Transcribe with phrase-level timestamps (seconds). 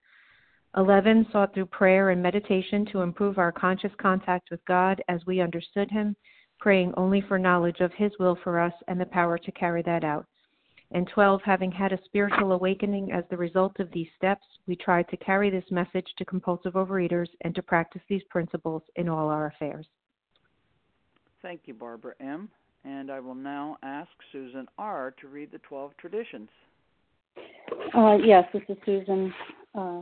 [0.77, 1.27] 11.
[1.31, 5.91] Sought through prayer and meditation to improve our conscious contact with God as we understood
[5.91, 6.15] Him,
[6.59, 10.03] praying only for knowledge of His will for us and the power to carry that
[10.03, 10.25] out
[10.93, 15.03] and 12, having had a spiritual awakening as the result of these steps, we try
[15.03, 19.47] to carry this message to compulsive overeaters and to practice these principles in all our
[19.47, 19.85] affairs.
[21.41, 22.49] Thank you, Barbara M.
[22.83, 25.13] And I will now ask Susan R.
[25.21, 26.49] to read the 12 traditions.
[27.95, 29.33] Uh, yes, this is Susan,
[29.75, 30.01] uh,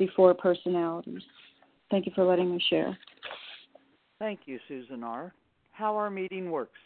[0.00, 1.22] before personalities.
[1.90, 2.96] Thank you for letting me share.
[4.18, 5.34] Thank you, Susan R.
[5.72, 6.78] How our meeting works.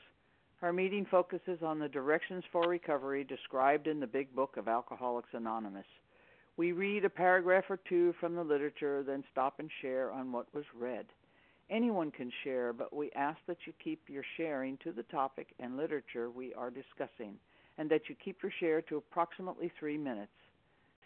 [0.62, 5.28] Our meeting focuses on the directions for recovery described in the Big Book of Alcoholics
[5.32, 5.86] Anonymous.
[6.56, 10.52] We read a paragraph or two from the literature, then stop and share on what
[10.52, 11.06] was read.
[11.70, 15.76] Anyone can share, but we ask that you keep your sharing to the topic and
[15.76, 17.34] literature we are discussing,
[17.78, 20.32] and that you keep your share to approximately three minutes.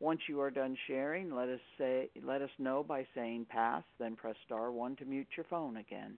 [0.00, 4.16] Once you are done sharing, let us say let us know by saying pass, then
[4.16, 6.16] press star 1 to mute your phone again.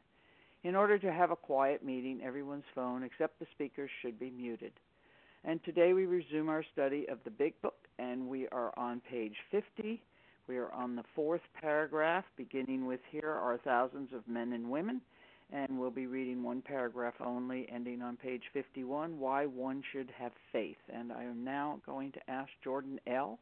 [0.62, 4.72] In order to have a quiet meeting, everyone's phone except the speaker's should be muted.
[5.44, 9.34] And today we resume our study of the Big Book, and we are on page
[9.50, 10.00] 50.
[10.46, 15.00] We are on the fourth paragraph, beginning with Here are thousands of men and women,
[15.52, 20.32] and we'll be reading one paragraph only, ending on page 51 Why One Should Have
[20.52, 20.78] Faith.
[20.94, 23.40] And I am now going to ask Jordan L.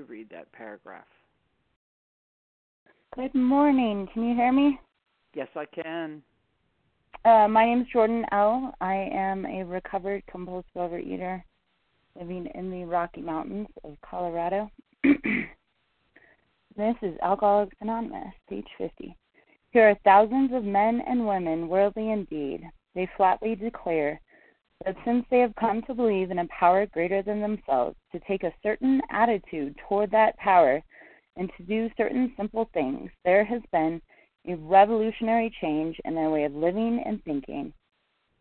[0.00, 1.04] to read that paragraph.
[3.14, 4.08] Good morning.
[4.14, 4.80] Can you hear me?
[5.34, 6.22] Yes, I can.
[7.24, 8.74] Uh, my name is Jordan L.
[8.80, 11.42] I am a recovered compulsive overeater
[12.18, 14.70] living in the Rocky Mountains of Colorado.
[15.04, 19.14] this is Alcoholics Anonymous, page 50.
[19.72, 22.62] Here are thousands of men and women, worldly indeed.
[22.94, 24.18] They flatly declare
[24.84, 28.44] that since they have come to believe in a power greater than themselves, to take
[28.44, 30.82] a certain attitude toward that power,
[31.36, 34.00] and to do certain simple things, there has been
[34.48, 37.72] a revolutionary change in their way of living and thinking.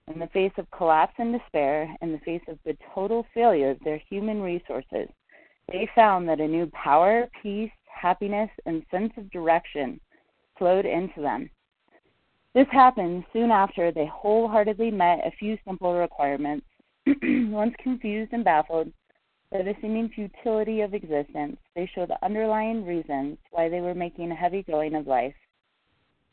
[0.07, 3.79] In the face of collapse and despair, in the face of the total failure of
[3.81, 5.07] their human resources,
[5.71, 9.99] they found that a new power, peace, happiness, and sense of direction
[10.57, 11.49] flowed into them.
[12.55, 16.65] This happened soon after they wholeheartedly met a few simple requirements.
[17.23, 18.91] Once confused and baffled
[19.51, 24.31] by the seeming futility of existence, they show the underlying reasons why they were making
[24.31, 25.35] a heavy going of life.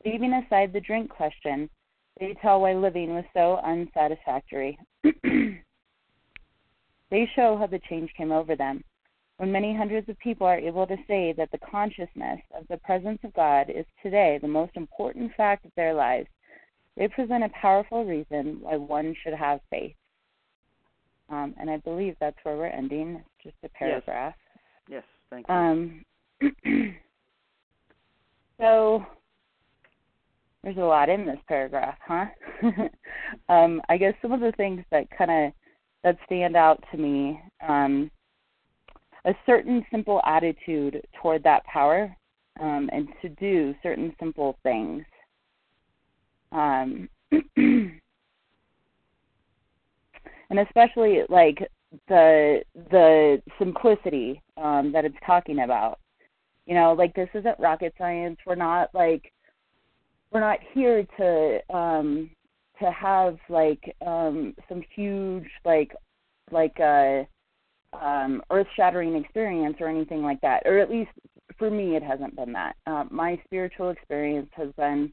[0.05, 1.69] Leaving aside the drink question,
[2.19, 4.77] they tell why living was so unsatisfactory.
[7.11, 8.83] they show how the change came over them.
[9.37, 13.19] When many hundreds of people are able to say that the consciousness of the presence
[13.23, 16.27] of God is today the most important fact of their lives,
[16.95, 19.93] they present a powerful reason why one should have faith.
[21.29, 23.23] Um, and I believe that's where we're ending.
[23.43, 24.33] Just a paragraph.
[24.89, 25.53] Yes, yes thank you.
[25.53, 26.05] Um,
[28.59, 29.05] so
[30.63, 32.25] there's a lot in this paragraph, huh?
[33.49, 35.53] um, I guess some of the things that kind of
[36.03, 38.09] that stand out to me, um,
[39.27, 42.15] a certain simple attitude toward that power,
[42.59, 45.03] um, and to do certain simple things.
[46.51, 47.09] Um,
[47.57, 47.99] and
[50.65, 51.57] especially like
[52.07, 55.99] the the simplicity um, that it's talking about.
[56.65, 58.37] You know, like this isn't rocket science.
[58.45, 59.31] We're not like
[60.31, 62.29] we're not here to um
[62.79, 65.93] to have like um some huge like
[66.51, 67.23] like uh
[68.01, 71.11] um earth shattering experience or anything like that or at least
[71.57, 72.75] for me it hasn't been that.
[72.85, 75.11] Um my spiritual experience has been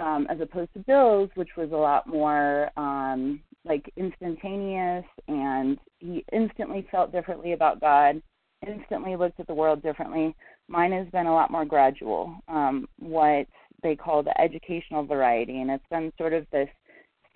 [0.00, 6.24] um as opposed to bill's which was a lot more um like instantaneous and he
[6.32, 8.20] instantly felt differently about god
[8.66, 10.34] instantly looked at the world differently.
[10.68, 13.46] Mine has been a lot more gradual um what
[13.84, 16.68] they call the educational variety, and it's been sort of this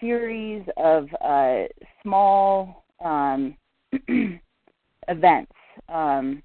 [0.01, 1.65] series of uh,
[2.03, 3.57] small um,
[5.09, 5.53] events
[5.89, 6.43] um,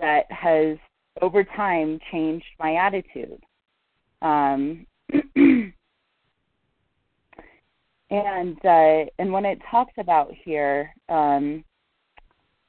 [0.00, 0.76] that has
[1.22, 3.42] over time changed my attitude.
[4.22, 4.86] Um,
[8.10, 11.64] and uh, and when it talks about here um,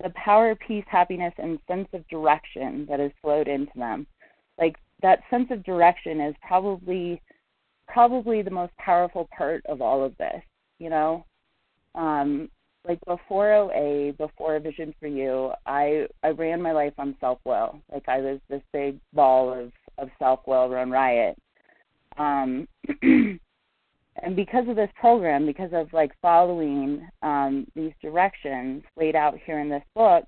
[0.04, 4.06] the power, peace, happiness, and sense of direction that has flowed into them,
[4.60, 7.22] like that sense of direction is probably
[7.88, 10.42] probably the most powerful part of all of this.
[10.80, 11.26] You know,
[11.96, 12.50] um,
[12.88, 17.82] like before OA, before Vision for You, I I ran my life on self will.
[17.92, 21.38] Like I was this big ball of of self will run riot.
[22.18, 22.68] Um,
[23.02, 29.60] and because of this program, because of like following um, these directions laid out here
[29.60, 30.24] in this book,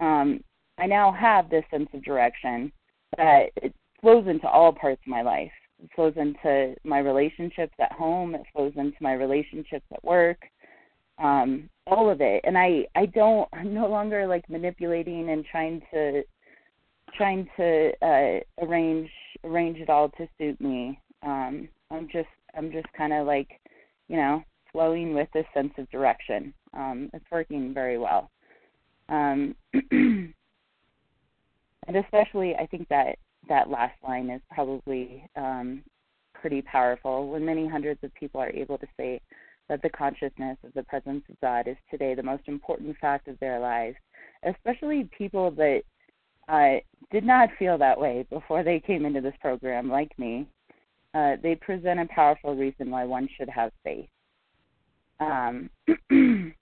[0.00, 0.42] um,
[0.78, 2.72] I now have this sense of direction
[3.16, 5.52] that it flows into all parts of my life.
[5.82, 8.34] It flows into my relationships at home.
[8.34, 10.38] It flows into my relationships at work.
[11.18, 15.82] Um, all of it, and I I don't I'm no longer like manipulating and trying
[15.92, 16.22] to
[17.16, 19.10] trying to uh, arrange
[19.44, 20.98] arrange it all to suit me.
[21.22, 23.48] Um, I'm just I'm just kind of like,
[24.08, 26.52] you know, flowing with this sense of direction.
[26.72, 28.30] Um, it's working very well.
[29.08, 29.54] Um,
[29.90, 30.34] and
[31.96, 33.16] especially, I think that
[33.48, 35.82] that last line is probably um,
[36.34, 37.28] pretty powerful.
[37.28, 39.20] When many hundreds of people are able to say
[39.68, 43.38] that the consciousness of the presence of God is today the most important fact of
[43.40, 43.96] their lives,
[44.42, 45.82] especially people that
[46.48, 46.80] uh,
[47.10, 50.46] did not feel that way before they came into this program, like me
[51.14, 54.08] uh, they present a powerful reason why one should have faith.
[55.20, 55.70] Um,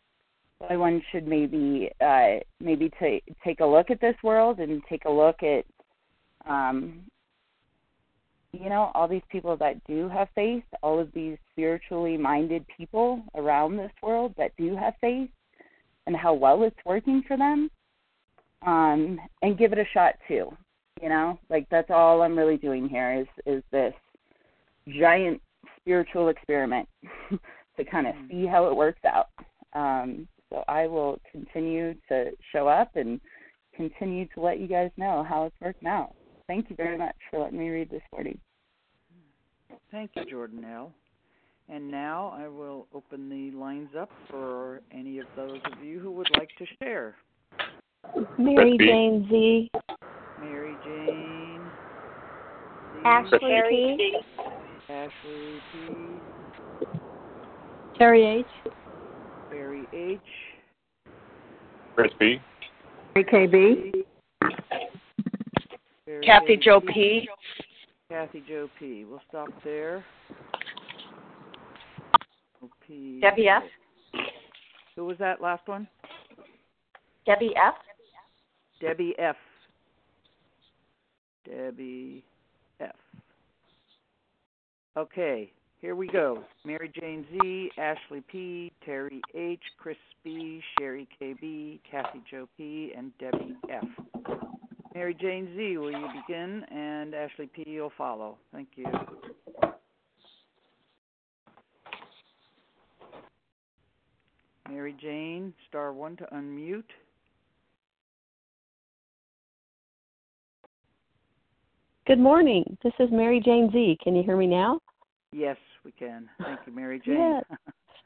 [0.59, 5.07] why one should maybe uh, maybe t- take a look at this world and take
[5.07, 5.65] a look at
[6.47, 7.01] um,
[8.53, 13.23] you know all these people that do have faith, all of these spiritually minded people
[13.35, 15.31] around this world that do have faith,
[16.07, 17.71] and how well it's working for them,
[18.67, 20.51] um, and give it a shot too.
[21.01, 23.95] You know, like that's all I'm really doing here is is this
[24.89, 25.41] giant
[25.81, 26.89] spiritual experiment
[27.77, 28.31] to kind of mm.
[28.31, 29.29] see how it works out.
[29.75, 33.21] Um, so I will continue to show up and
[33.75, 36.15] continue to let you guys know how it's working out.
[36.47, 38.39] Thank you very much for letting me read this morning.
[39.91, 40.93] Thank you, Jordan L.
[41.69, 46.11] And now I will open the lines up for any of those of you who
[46.13, 47.15] would like to share.
[48.37, 49.71] Mary Jane Z.
[50.41, 51.61] Mary Jane.
[52.95, 53.05] Z.
[53.05, 54.17] Ashley T.
[54.89, 55.95] Ashley P.
[57.99, 58.73] Terry H.
[59.51, 60.21] Barry H.
[61.95, 62.41] Chris B.
[63.15, 64.05] Barry KB.
[66.13, 67.29] Barry Kathy Joe P.
[68.11, 69.07] Kathy Joe P.
[69.09, 70.05] We'll stop there.
[72.87, 73.19] P.
[73.23, 73.63] Debbie F.
[74.95, 75.89] Who was that last one?
[77.25, 77.75] Debbie F.
[78.81, 79.37] Debbie F.
[81.49, 82.23] Debbie
[82.81, 82.95] F.
[84.99, 85.51] Okay,
[85.81, 86.45] here we go.
[86.67, 93.13] Mary Jane Z, Ashley P, Terry H, Chris B, Sherry KB, Kathy Joe P, and
[93.19, 93.85] Debbie F.
[94.95, 96.65] Mary Jane Z, will you begin?
[96.71, 98.37] And Ashley P, you'll follow.
[98.53, 98.87] Thank you.
[104.69, 106.85] Mary Jane, star one to unmute.
[112.07, 112.77] Good morning.
[112.83, 113.99] This is Mary Jane Z.
[114.03, 114.81] Can you hear me now?
[115.33, 116.29] Yes, we can.
[116.43, 117.43] Thank you, Mary Jane.
[117.51, 117.59] yes.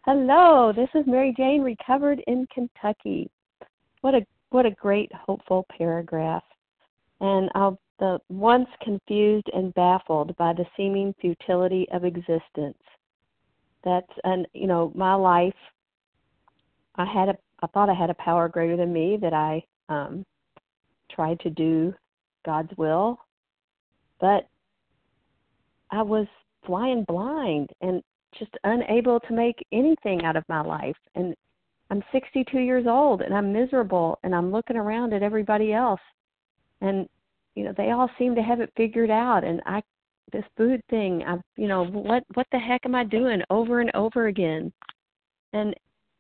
[0.04, 0.72] Hello.
[0.74, 3.28] This is Mary Jane, recovered in Kentucky.
[4.02, 6.44] What a what a great hopeful paragraph.
[7.20, 12.78] And I'll the once confused and baffled by the seeming futility of existence.
[13.84, 15.54] That's and you know my life.
[16.96, 20.24] I had a I thought I had a power greater than me that I um,
[21.10, 21.94] tried to do
[22.44, 23.18] God's will
[24.20, 24.48] but
[25.90, 26.26] I was
[26.64, 28.02] flying blind and
[28.38, 30.96] just unable to make anything out of my life.
[31.14, 31.34] And
[31.90, 36.00] I'm 62 years old and I'm miserable and I'm looking around at everybody else.
[36.80, 37.08] And,
[37.54, 39.44] you know, they all seem to have it figured out.
[39.44, 39.82] And I,
[40.32, 43.90] this food thing, I, you know, what, what the heck am I doing over and
[43.94, 44.72] over again?
[45.52, 45.74] And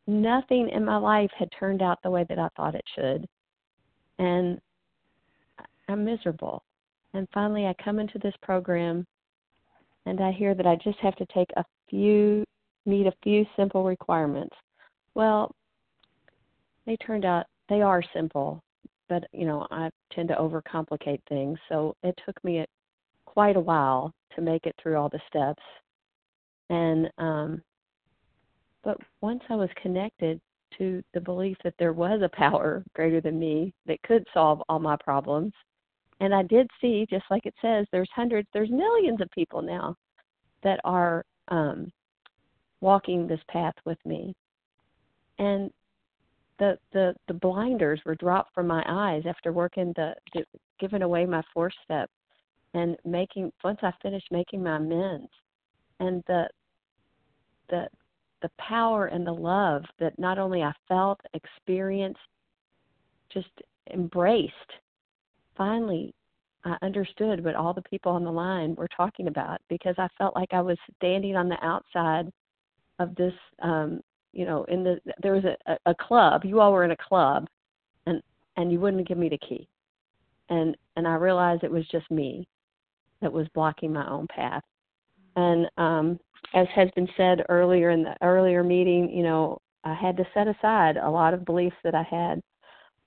[0.06, 3.26] nothing in my life had turned out the way that I thought it should.
[4.18, 4.60] And
[5.88, 6.62] I'm miserable.
[7.14, 9.06] And finally, I come into this program
[10.06, 12.44] and I hear that I just have to take a few,
[12.84, 14.54] meet a few simple requirements.
[15.14, 15.54] Well,
[16.86, 18.62] they turned out they are simple,
[19.08, 21.58] but you know, I tend to overcomplicate things.
[21.68, 22.64] So it took me
[23.24, 25.62] quite a while to make it through all the steps.
[26.70, 27.62] And um
[28.82, 30.40] but once I was connected
[30.78, 34.78] to the belief that there was a power greater than me that could solve all
[34.78, 35.52] my problems,
[36.20, 39.94] and I did see, just like it says, there's hundreds, there's millions of people now
[40.62, 41.90] that are um,
[42.80, 44.34] walking this path with me.
[45.38, 45.70] And
[46.58, 50.44] the the the blinders were dropped from my eyes after working the, the
[50.78, 52.10] giving away my fourth step
[52.74, 55.30] and making once I finished making my amends
[56.00, 56.48] and the
[57.68, 57.88] the
[58.42, 62.20] the power and the love that not only I felt, experienced,
[63.32, 63.48] just
[63.92, 64.52] embraced.
[65.56, 66.14] Finally,
[66.64, 70.34] I understood what all the people on the line were talking about because I felt
[70.34, 72.30] like I was standing on the outside
[72.98, 74.00] of this um
[74.32, 77.46] you know in the there was a, a club you all were in a club
[78.06, 78.22] and
[78.56, 79.68] and you wouldn't give me the key.
[80.48, 82.46] And and I realized it was just me
[83.20, 84.62] that was blocking my own path.
[85.36, 86.20] And um
[86.54, 90.48] as has been said earlier in the earlier meeting you know I had to set
[90.48, 92.40] aside a lot of beliefs that I had.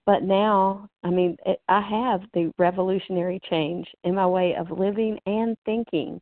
[0.05, 5.19] But now I mean it, I have the revolutionary change in my way of living
[5.25, 6.21] and thinking.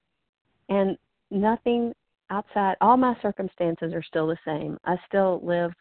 [0.69, 0.97] And
[1.31, 1.93] nothing
[2.29, 4.77] outside all my circumstances are still the same.
[4.85, 5.71] I still live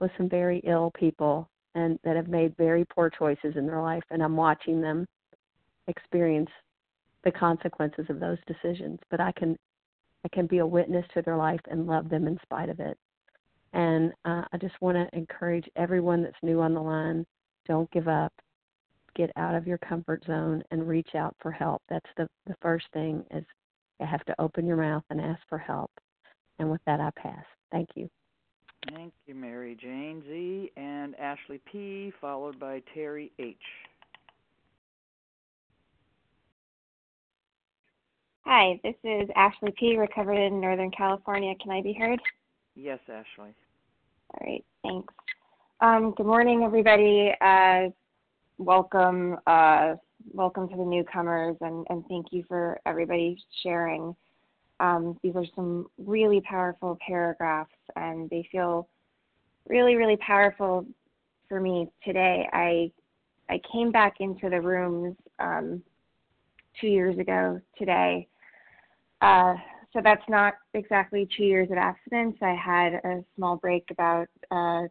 [0.00, 4.02] with some very ill people and that have made very poor choices in their life
[4.10, 5.06] and I'm watching them
[5.88, 6.50] experience
[7.24, 8.98] the consequences of those decisions.
[9.10, 9.56] But I can
[10.24, 12.96] I can be a witness to their life and love them in spite of it.
[13.72, 17.26] And uh, I just want to encourage everyone that's new on the line,
[17.66, 18.32] don't give up.
[19.14, 21.82] Get out of your comfort zone and reach out for help.
[21.88, 23.44] That's the the first thing is
[24.00, 25.90] you have to open your mouth and ask for help.
[26.58, 27.44] And with that, I pass.
[27.70, 28.08] Thank you.
[28.94, 30.72] Thank you, Mary Jane Z.
[30.76, 33.56] and Ashley P., followed by Terry H.
[38.44, 41.54] Hi, this is Ashley P., recovered in Northern California.
[41.62, 42.20] Can I be heard?
[42.74, 43.54] Yes, Ashley.
[44.34, 45.14] All right, thanks.
[45.80, 47.32] Um, good morning, everybody.
[47.40, 47.90] Uh,
[48.58, 49.36] welcome.
[49.46, 49.94] Uh,
[50.32, 54.14] welcome to the newcomers and, and thank you for everybody sharing.
[54.80, 58.88] Um, these are some really powerful paragraphs and they feel
[59.68, 60.86] really, really powerful
[61.48, 62.48] for me today.
[62.52, 62.90] I
[63.48, 65.82] I came back into the rooms um,
[66.80, 68.26] two years ago today.
[69.20, 69.54] Uh,
[69.92, 72.36] so that's not exactly two years of abstinence.
[72.40, 74.84] I had a small break about uh,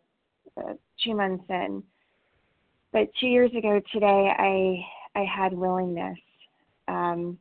[0.58, 1.82] uh, two months in.
[2.94, 6.18] But two years ago today, I I had willingness.
[6.88, 7.38] Um,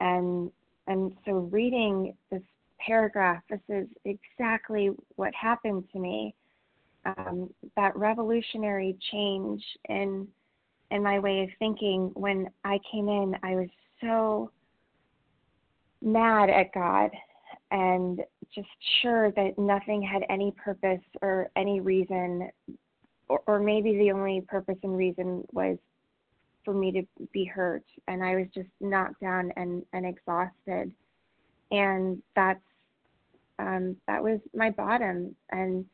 [0.00, 0.50] and
[0.86, 2.42] and so reading this
[2.78, 6.34] paragraph, this is exactly what happened to me.
[7.04, 10.28] Um, that revolutionary change in
[10.90, 13.68] in my way of thinking when I came in, I was
[14.00, 14.50] so
[16.02, 17.10] mad at God
[17.70, 18.20] and
[18.54, 18.68] just
[19.02, 22.48] sure that nothing had any purpose or any reason,
[23.28, 25.76] or, or maybe the only purpose and reason was
[26.66, 30.92] for me to be hurt and I was just knocked down and, and exhausted.
[31.70, 32.60] And that's
[33.58, 35.86] um that was my bottom and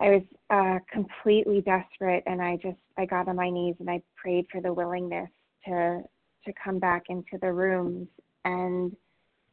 [0.00, 4.00] I was uh completely desperate and I just I got on my knees and I
[4.16, 5.28] prayed for the willingness
[5.66, 6.02] to
[6.46, 8.08] to come back into the rooms
[8.46, 8.96] and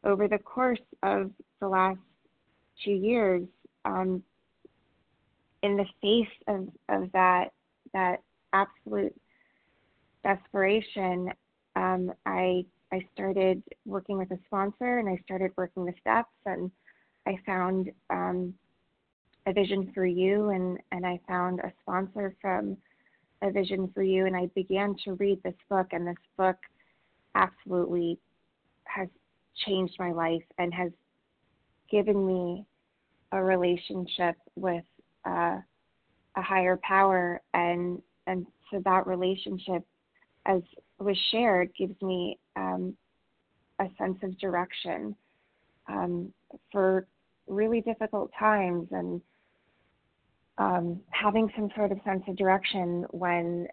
[0.03, 1.99] over the course of the last
[2.85, 3.43] two years
[3.83, 4.23] um
[5.63, 7.51] in the face of of that
[7.93, 8.21] that
[8.53, 9.13] absolute
[10.23, 11.31] desperation,
[11.75, 16.69] um, I I started working with a sponsor and I started working the steps and
[17.25, 18.53] I found um,
[19.45, 22.75] a vision for you and, and I found a sponsor from
[23.41, 26.57] a vision for you and I began to read this book and this book
[27.33, 28.19] absolutely
[28.83, 29.07] has
[29.65, 30.91] changed my life and has
[31.89, 32.65] given me
[33.31, 34.83] a relationship with
[35.25, 35.57] uh,
[36.35, 39.83] a higher power and and so that relationship
[40.45, 40.61] as
[40.99, 42.95] was shared, gives me um,
[43.79, 45.15] a sense of direction
[45.87, 46.31] um,
[46.71, 47.07] for
[47.47, 49.21] really difficult times and
[50.57, 53.67] um, having some sort of sense of direction when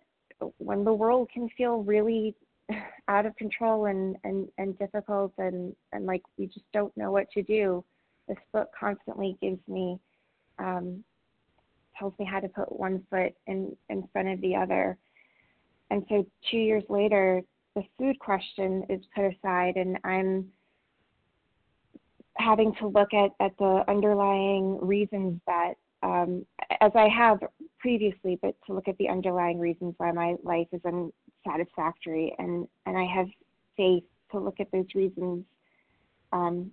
[0.59, 2.35] when the world can feel really
[3.09, 7.31] out of control and, and, and difficult and, and like we just don't know what
[7.33, 7.85] to do.
[8.29, 9.99] This book constantly gives me
[10.59, 11.03] um,
[11.99, 14.97] tells me how to put one foot in, in front of the other
[15.91, 17.43] and so two years later,
[17.75, 20.49] the food question is put aside, and I'm
[22.37, 26.47] having to look at, at the underlying reasons that, um,
[26.81, 27.39] as I have
[27.79, 32.97] previously, but to look at the underlying reasons why my life is unsatisfactory, and, and
[32.97, 33.27] I have
[33.77, 35.45] faith to look at those reasons.
[36.33, 36.71] Um,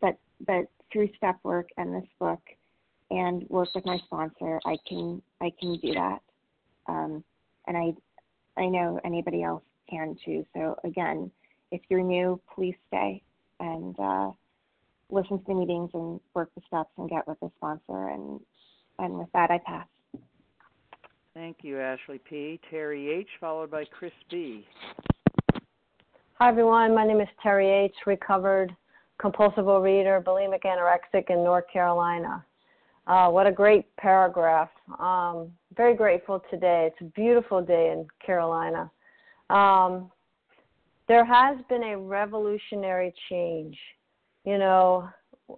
[0.00, 2.40] but but through step work and this book,
[3.10, 6.20] and work with my sponsor, I can I can do that.
[6.86, 7.24] Um,
[7.66, 7.92] and I
[8.56, 10.44] I know anybody else can too.
[10.54, 11.30] So again,
[11.70, 13.22] if you're new, please stay
[13.60, 14.30] and uh,
[15.10, 18.08] listen to the meetings and work the steps and get with the sponsor.
[18.08, 18.40] And
[18.98, 19.86] and with that, I pass.
[21.34, 22.58] Thank you, Ashley P.
[22.70, 24.66] Terry H., followed by Chris B.
[26.38, 26.94] Hi, everyone.
[26.94, 28.74] My name is Terry H., recovered
[29.18, 32.42] compulsive overeater, bulimic anorexic in North Carolina.
[33.06, 34.70] Uh, what a great paragraph.
[34.98, 36.90] Um, very grateful today.
[36.90, 38.90] It's a beautiful day in Carolina.
[39.48, 40.10] Um,
[41.06, 43.78] there has been a revolutionary change.
[44.44, 45.08] You know,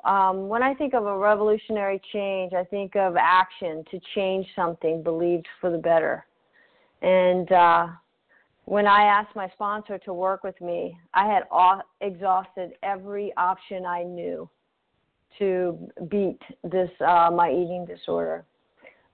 [0.04, 5.02] um, when I think of a revolutionary change, I think of action to change something
[5.02, 6.26] believed for the better.
[7.00, 7.86] And uh,
[8.66, 13.86] when I asked my sponsor to work with me, I had all, exhausted every option
[13.86, 14.50] I knew
[15.38, 18.44] to beat this uh, my eating disorder.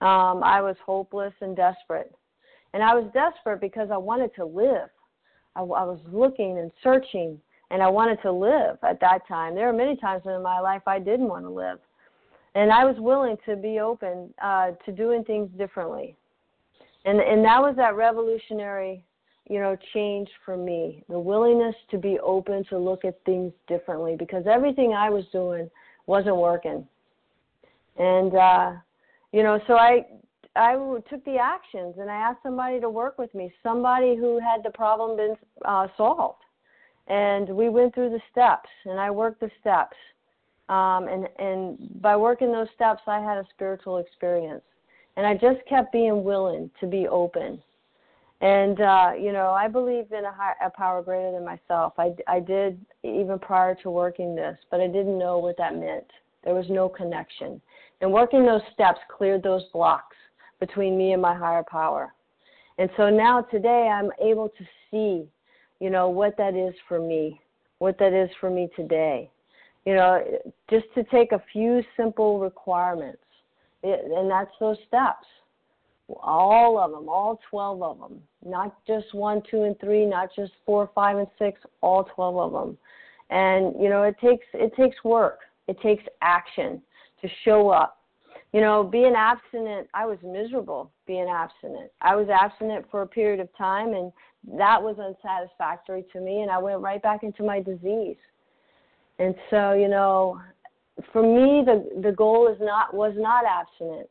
[0.01, 2.15] Um, I was hopeless and desperate,
[2.73, 4.89] and I was desperate because I wanted to live.
[5.57, 9.55] I, I was looking and searching and I wanted to live at that time.
[9.55, 11.79] There were many times in my life I didn't want to live,
[12.55, 16.17] and I was willing to be open uh, to doing things differently,
[17.05, 19.05] and and that was that revolutionary,
[19.49, 21.03] you know, change for me.
[21.09, 25.69] The willingness to be open to look at things differently because everything I was doing
[26.07, 26.87] wasn't working,
[27.99, 28.73] and uh,
[29.33, 30.05] you know, so I
[30.57, 30.75] I
[31.11, 34.71] took the actions and I asked somebody to work with me, somebody who had the
[34.71, 36.39] problem been uh, solved.
[37.09, 39.97] And we went through the steps and i worked the steps.
[40.69, 44.63] Um, and and by working those steps i had a spiritual experience.
[45.17, 47.61] And i just kept being willing to be open
[48.45, 52.13] and uh, you know i believe in a, high, a power greater than myself I,
[52.29, 56.07] I did even prior to working this but i didn't know what that meant
[56.45, 57.61] there was no connection
[58.01, 60.17] and working those steps cleared those blocks
[60.61, 62.15] between me and my higher power
[62.79, 65.29] and so now today i'm able to see
[65.81, 67.41] you know, what that is for me,
[67.79, 69.31] what that is for me today.
[69.85, 70.25] You know,
[70.71, 73.21] just to take a few simple requirements,
[73.83, 75.27] it, and that's those steps.
[76.09, 80.53] All of them, all 12 of them, not just one, two, and three, not just
[80.67, 82.79] four, five, and six, all 12 of them.
[83.31, 85.41] And you know, it takes it takes work.
[85.67, 86.83] It takes action
[87.23, 87.99] to show up.
[88.53, 91.91] You know, being abstinent, I was miserable being abstinent.
[92.03, 94.13] I was abstinent for a period of time, and
[94.53, 98.17] that was unsatisfactory to me and I went right back into my disease.
[99.19, 100.41] And so, you know,
[101.13, 104.09] for me the the goal is not was not abstinent.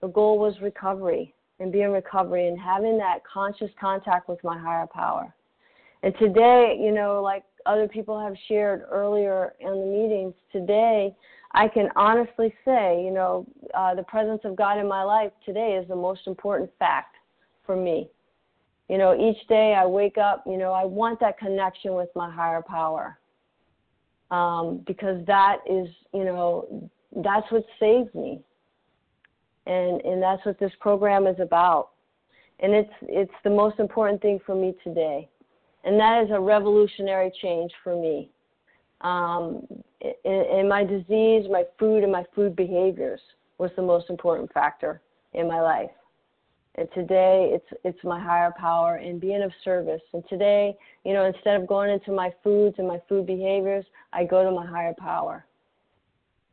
[0.00, 4.86] The goal was recovery and being recovery and having that conscious contact with my higher
[4.86, 5.34] power.
[6.02, 11.14] And today, you know, like other people have shared earlier in the meetings, today
[11.52, 15.78] I can honestly say, you know, uh, the presence of God in my life today
[15.80, 17.16] is the most important fact
[17.66, 18.08] for me
[18.90, 22.28] you know, each day I wake up, you know, I want that connection with my
[22.28, 23.20] higher power.
[24.32, 28.40] Um, because that is, you know, that's what saved me.
[29.66, 31.90] And and that's what this program is about.
[32.60, 35.28] And it's it's the most important thing for me today.
[35.84, 38.30] And that is a revolutionary change for me.
[39.00, 39.66] Um,
[40.00, 43.20] in, in my disease, my food, and my food behaviors
[43.58, 45.00] was the most important factor
[45.32, 45.90] in my life.
[46.76, 50.02] And today it's it's my higher power and being of service.
[50.12, 54.24] And today, you know, instead of going into my foods and my food behaviors, I
[54.24, 55.44] go to my higher power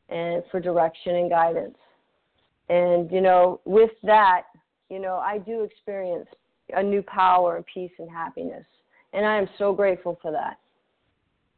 [0.10, 1.78] and for direction and guidance.
[2.70, 4.44] And you know, with that,
[4.90, 6.28] you know, I do experience
[6.74, 8.66] a new power and peace and happiness.
[9.14, 10.60] And I am so grateful for that.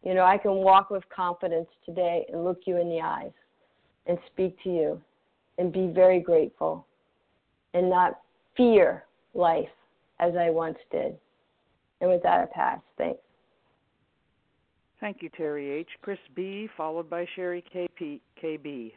[0.03, 3.31] You know, I can walk with confidence today and look you in the eyes
[4.05, 5.01] and speak to you
[5.57, 6.85] and be very grateful
[7.73, 8.21] and not
[8.55, 9.67] fear life
[10.19, 11.17] as I once did.
[12.01, 12.79] And with that, I pass.
[12.97, 13.19] Thanks.
[14.99, 15.87] Thank you, Terry H.
[16.01, 18.91] Chris B., followed by Sherry KP, KB.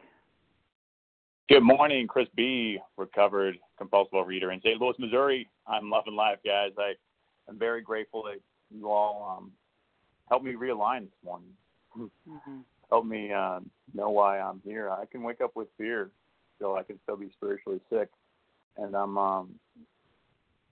[1.49, 4.79] Good morning, Chris B., recovered compulsive reader in St.
[4.79, 5.49] Louis, Missouri.
[5.67, 6.71] I'm loving life, guys.
[6.77, 6.93] I
[7.49, 8.39] am very grateful that
[8.73, 9.51] you all um,
[10.29, 11.49] helped me realign this morning.
[11.97, 12.59] Mm-hmm.
[12.89, 13.59] Help me uh,
[13.93, 14.89] know why I'm here.
[14.89, 16.11] I can wake up with fear,
[16.59, 18.09] so I can still be spiritually sick
[18.77, 19.49] and I'm um,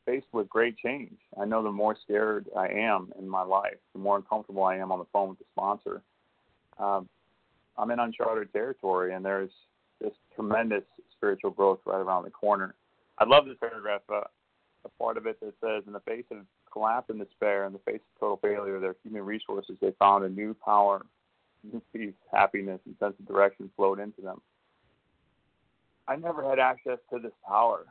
[0.05, 1.17] faced with great change.
[1.39, 4.91] I know the more scared I am in my life, the more uncomfortable I am
[4.91, 6.01] on the phone with the sponsor.
[6.79, 7.07] Um,
[7.77, 9.51] I'm in uncharted territory, and there's
[10.01, 10.83] this tremendous
[11.15, 12.73] spiritual growth right around the corner.
[13.17, 14.21] I love this paragraph, uh,
[14.83, 16.39] a part of it that says, in the face of
[16.71, 20.25] collapse and despair, in the face of total failure of their human resources, they found
[20.25, 21.05] a new power,
[21.63, 24.41] new peace, happiness, and sense of direction flowed into them.
[26.07, 27.85] I never had access to this power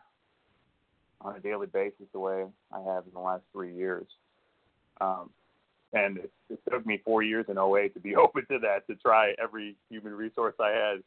[1.21, 4.07] on a daily basis the way I have in the last three years.
[5.01, 5.31] Um,
[5.93, 8.95] And it, it took me four years in OA to be open to that, to
[8.97, 11.03] try every human resource I had.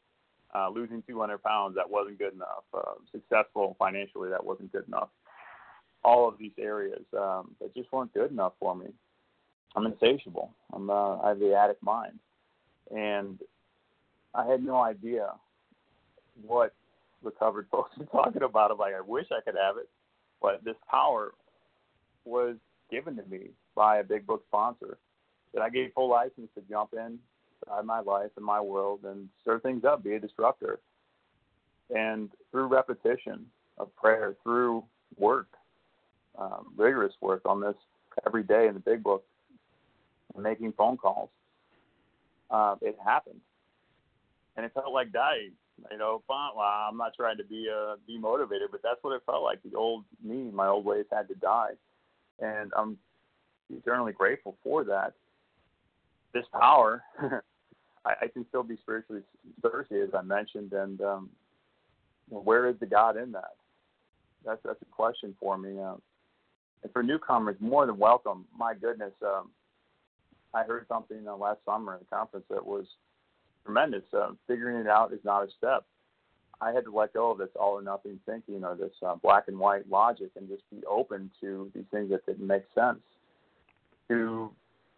[0.55, 2.63] Uh, losing 200 pounds, that wasn't good enough.
[2.73, 5.09] Uh, successful financially, that wasn't good enough.
[6.03, 8.87] All of these areas um, that just weren't good enough for me.
[9.75, 10.51] I'm insatiable.
[10.71, 12.19] I'm uh, I have the addict mind,
[12.95, 13.39] and
[14.35, 15.29] I had no idea
[16.45, 16.73] what
[17.23, 18.69] recovered folks were talking about.
[18.69, 19.89] I'm like, I wish I could have it,
[20.41, 21.33] but this power
[22.25, 22.57] was
[22.91, 24.97] given to me by a big book sponsor
[25.53, 27.17] that I gave full license to jump in
[27.65, 30.79] inside my life and my world and stir things up, be a disruptor.
[31.89, 33.45] And through repetition
[33.77, 34.83] of prayer, through
[35.17, 35.47] work,
[36.37, 37.75] um, rigorous work on this
[38.25, 39.23] every day in the big book,
[40.37, 41.29] making phone calls,
[42.49, 43.41] uh, it happened.
[44.55, 45.51] And it felt like dying.
[45.91, 49.59] You know, I'm not trying to be uh, demotivated, but that's what it felt like.
[49.63, 51.71] The old me, my old ways had to die,
[52.39, 52.97] and I'm
[53.75, 55.13] eternally grateful for that.
[56.33, 57.03] This power,
[58.05, 59.21] I, I can still be spiritually
[59.61, 61.29] thirsty, as I mentioned, and um,
[62.29, 63.55] where is the God in that?
[64.45, 65.79] That's that's a question for me.
[65.79, 65.95] Uh,
[66.83, 68.45] and for newcomers, more than welcome.
[68.57, 69.49] My goodness, um,
[70.53, 72.85] I heard something uh, last summer at a conference that was
[73.65, 74.03] tremendous.
[74.13, 75.85] Uh, figuring it out is not a step.
[76.61, 79.45] I had to let go of this all or nothing thinking or this uh, black
[79.47, 82.99] and white logic and just be open to these things that didn't make sense.
[84.09, 84.51] To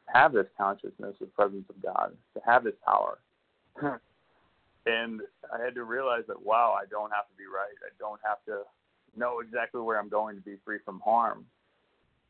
[0.08, 3.20] have this consciousness of presence of God, to have this power.
[3.78, 3.96] Hmm.
[4.86, 5.22] and
[5.54, 7.76] I had to realize that wow, I don't have to be right.
[7.84, 8.62] I don't have to
[9.18, 11.46] know exactly where I'm going to be free from harm.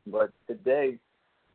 [0.08, 0.98] But today,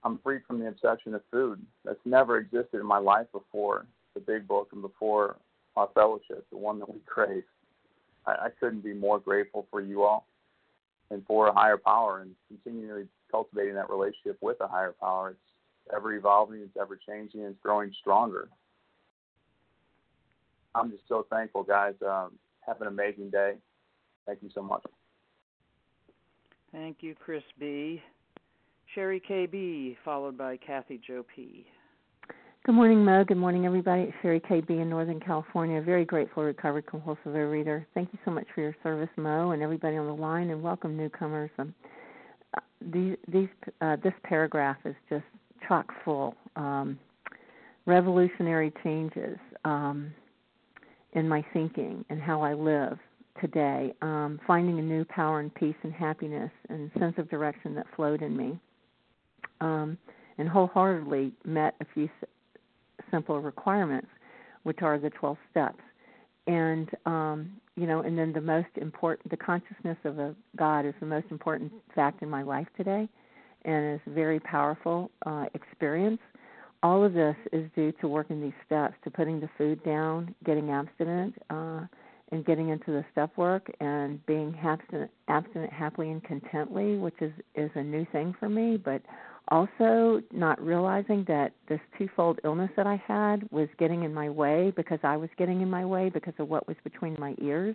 [0.04, 1.64] I'm free from the obsession of food.
[1.84, 5.36] That's never existed in my life before the big book and before
[5.76, 7.44] our fellowship, the one that we crave.
[8.26, 10.26] I, I couldn't be more grateful for you all
[11.10, 15.30] and for a higher power and continually cultivating that relationship with a higher power.
[15.30, 15.38] It's
[15.94, 18.48] ever evolving, it's ever changing, it's growing stronger.
[20.74, 21.94] I'm just so thankful, guys.
[22.06, 22.32] Um,
[22.66, 23.54] have an amazing day.
[24.26, 24.84] Thank you so much.
[26.72, 28.00] Thank you, Chris B.
[28.94, 31.66] Sherry KB, followed by Kathy Joe P.
[32.66, 33.24] Good morning, Mo.
[33.24, 34.02] Good morning, everybody.
[34.02, 35.80] It's Sherry KB in Northern California.
[35.80, 37.86] Very grateful recovered compulsive reader.
[37.94, 40.96] Thank you so much for your service, Mo, and everybody on the line, and welcome
[40.96, 41.50] newcomers.
[41.58, 41.74] Um,
[42.56, 42.60] uh,
[42.92, 43.48] these, these,
[43.80, 45.24] uh, this paragraph is just
[45.68, 46.34] chock full.
[46.56, 46.98] Um,
[47.86, 50.12] revolutionary changes um,
[51.12, 52.98] in my thinking and how I live
[53.40, 53.94] today.
[54.02, 58.22] Um, finding a new power and peace and happiness and sense of direction that flowed
[58.22, 58.58] in me.
[59.60, 59.98] Um,
[60.38, 62.08] and wholeheartedly met a few
[63.10, 64.08] simple requirements,
[64.62, 65.82] which are the 12 steps.
[66.46, 70.94] And, um, you know, and then the most important, the consciousness of a God is
[71.00, 73.08] the most important fact in my life today
[73.64, 76.20] and is a very powerful uh, experience.
[76.82, 80.70] All of this is due to working these steps, to putting the food down, getting
[80.70, 81.80] abstinent, uh,
[82.32, 87.32] and getting into the step work and being abstinent, abstinent happily and contently, which is
[87.54, 88.76] is a new thing for me.
[88.76, 89.02] But
[89.48, 94.72] also not realizing that this twofold illness that I had was getting in my way
[94.76, 97.74] because I was getting in my way because of what was between my ears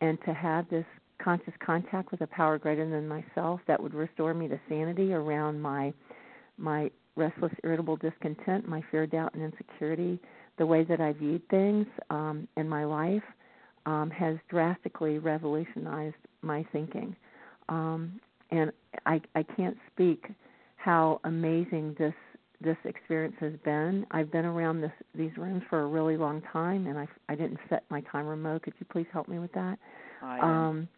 [0.00, 0.86] and to have this
[1.22, 5.60] conscious contact with a power greater than myself that would restore me to sanity around
[5.60, 5.92] my
[6.56, 10.20] my restless irritable discontent my fear doubt and insecurity
[10.58, 13.22] the way that i viewed things um in my life
[13.86, 17.14] um has drastically revolutionized my thinking
[17.68, 18.72] um and
[19.06, 20.26] i i can't speak
[20.76, 22.14] how amazing this
[22.60, 24.04] this experience has been.
[24.10, 27.58] I've been around this these rooms for a really long time, and I I didn't
[27.68, 28.62] set my timer remote.
[28.62, 29.78] Could you please help me with that?
[30.22, 30.88] I um,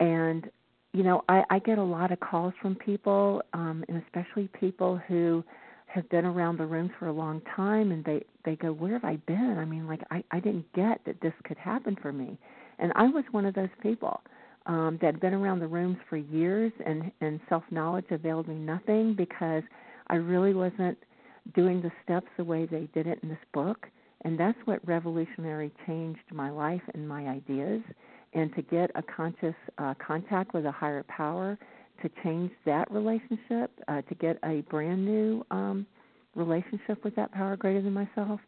[0.00, 0.50] and
[0.92, 4.96] you know, I I get a lot of calls from people, um, and especially people
[5.06, 5.44] who
[5.86, 9.04] have been around the rooms for a long time, and they they go, "Where have
[9.04, 12.38] I been?" I mean, like I I didn't get that this could happen for me,
[12.78, 14.20] and I was one of those people
[14.66, 18.56] um, that had been around the rooms for years, and and self knowledge availed me
[18.56, 19.62] nothing because
[20.08, 20.98] I really wasn't
[21.54, 23.86] doing the steps the way they did it in this book,
[24.24, 27.82] and that's what revolutionary changed my life and my ideas,
[28.32, 31.58] and to get a conscious uh, contact with a higher power
[32.02, 35.86] to change that relationship, uh, to get a brand new um,
[36.34, 38.40] relationship with that power greater than myself,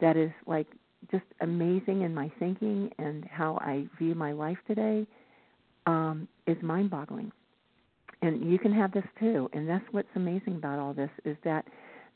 [0.00, 0.66] that is like
[1.10, 5.06] just amazing in my thinking and how I view my life today
[5.86, 7.30] um, is mind boggling.
[8.22, 9.50] And you can have this too.
[9.52, 11.66] And that's what's amazing about all this is that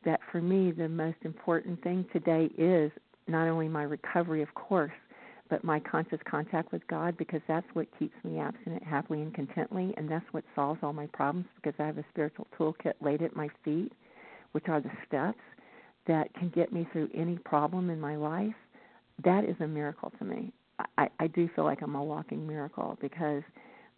[0.04, 2.90] that for me the most important thing today is
[3.26, 4.92] not only my recovery of course,
[5.50, 9.94] but my conscious contact with God because that's what keeps me abstinent happily and contently
[9.96, 13.37] and that's what solves all my problems because I have a spiritual toolkit laid at
[13.37, 13.92] my feet
[14.52, 15.40] which are the steps
[16.06, 18.54] that can get me through any problem in my life,
[19.24, 20.52] that is a miracle to me.
[20.96, 23.42] I, I do feel like I'm a walking miracle because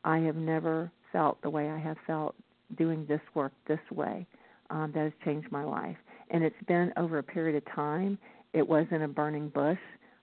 [0.04, 2.34] I have never felt the way I have felt
[2.76, 4.26] doing this work this way.
[4.70, 5.96] Um, that has changed my life,
[6.30, 8.16] and it's been over a period of time.
[8.52, 9.80] It wasn't a burning bush.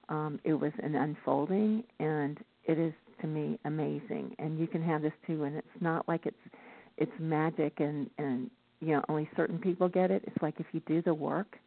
[0.09, 4.35] Um, it was an unfolding, and it is to me amazing.
[4.39, 6.35] And you can have this too, and it's not like it's
[6.97, 10.23] it's magic and and you know only certain people get it.
[10.25, 11.57] It's like if you do the work,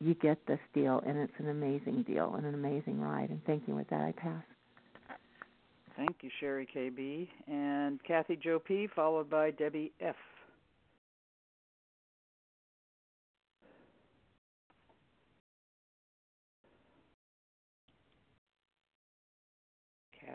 [0.00, 3.30] you get this deal, and it's an amazing deal and an amazing ride.
[3.30, 3.74] And thank you.
[3.74, 4.42] With that, I pass.
[5.96, 7.26] Thank you, Sherry KB.
[7.52, 10.14] And Kathy Joe P, followed by Debbie F.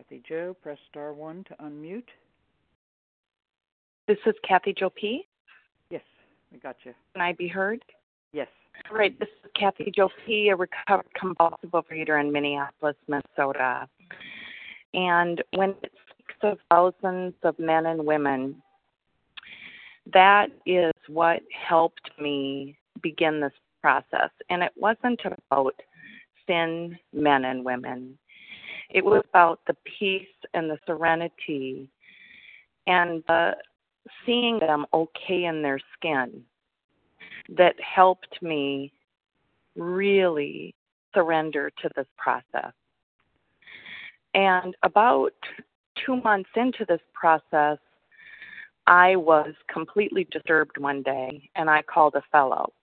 [0.04, 2.10] Kathy Joe, press star one to unmute.
[4.08, 5.26] This is Kathy Joe P.
[5.90, 6.02] Yes,
[6.52, 6.94] we got you.
[7.14, 7.82] Can I be heard?
[8.34, 8.50] Yes.
[8.92, 13.88] All right, this is Kathy Joe P., a recovered compulsive overeater in Minneapolis, Minnesota.
[14.94, 18.62] And when it speaks of thousands of men and women,
[20.12, 24.32] that is what helped me begin this process.
[24.50, 25.76] And it wasn't about
[26.46, 28.18] thin men and women,
[28.90, 31.90] it was about the peace and the serenity
[32.88, 33.56] and the
[34.26, 36.44] seeing them okay in their skin
[37.50, 38.92] that helped me
[39.76, 40.76] really
[41.14, 42.74] surrender to this process.
[44.34, 45.34] And about
[46.06, 47.78] two months into this process,
[48.88, 52.74] I was completely disturbed one day and I called a fellow.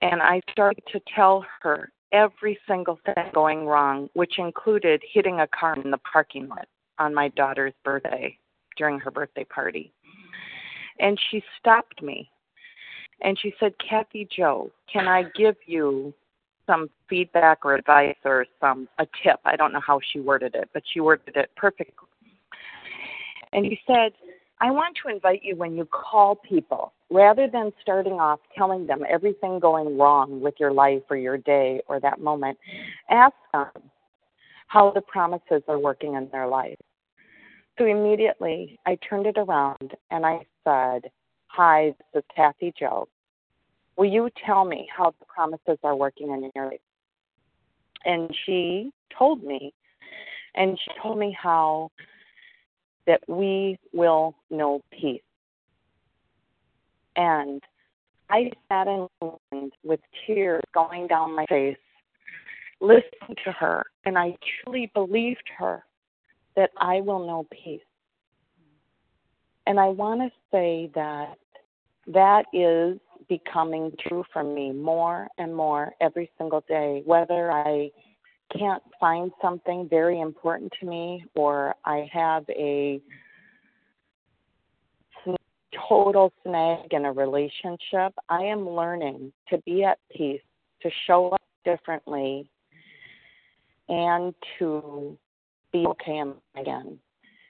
[0.00, 5.46] And I started to tell her every single thing going wrong, which included hitting a
[5.48, 6.66] car in the parking lot
[6.98, 8.36] on my daughter's birthday
[8.76, 9.92] during her birthday party.
[11.00, 12.30] And she stopped me
[13.22, 16.14] and she said, Kathy Joe, can I give you
[16.66, 19.40] some feedback or advice or some a tip?
[19.44, 22.08] I don't know how she worded it, but she worded it perfectly.
[23.52, 24.12] And he said,
[24.60, 29.04] I want to invite you when you call people, rather than starting off telling them
[29.08, 32.58] everything going wrong with your life or your day or that moment,
[33.10, 33.70] ask them
[34.66, 36.76] how the promises are working in their life.
[37.78, 41.10] So immediately I turned it around and I said,
[41.46, 43.08] Hi, this is Kathy Joe.
[43.96, 46.80] Will you tell me how the promises are working in your life?
[48.04, 49.72] And she told me,
[50.54, 51.90] and she told me how
[53.06, 55.22] that we will know peace.
[57.18, 57.60] And
[58.30, 61.76] I sat in with tears going down my face,
[62.80, 65.84] listening to her, and I truly believed her
[66.54, 67.80] that I will know peace.
[69.66, 71.38] And I want to say that
[72.06, 77.90] that is becoming true for me more and more every single day, whether I
[78.56, 83.00] can't find something very important to me or I have a
[85.88, 90.40] total snag in a relationship, I am learning to be at peace,
[90.82, 92.48] to show up differently,
[93.88, 95.16] and to
[95.72, 96.22] be okay
[96.56, 96.98] again,